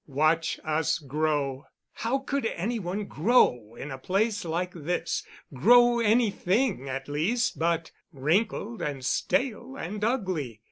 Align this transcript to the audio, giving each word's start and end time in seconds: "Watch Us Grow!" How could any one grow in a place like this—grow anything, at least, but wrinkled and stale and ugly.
"Watch 0.07 0.59
Us 0.63 0.97
Grow!" 0.97 1.67
How 1.93 2.17
could 2.17 2.47
any 2.47 2.79
one 2.79 3.03
grow 3.05 3.75
in 3.75 3.91
a 3.91 3.99
place 3.99 4.43
like 4.43 4.73
this—grow 4.73 5.99
anything, 5.99 6.89
at 6.89 7.07
least, 7.07 7.59
but 7.59 7.91
wrinkled 8.11 8.81
and 8.81 9.05
stale 9.05 9.75
and 9.77 10.03
ugly. 10.03 10.59